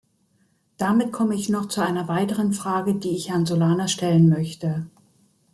[0.79, 4.87] Damit komme ich noch zu einer weiteren Frage, die ich Herrn Solana stellen möchte.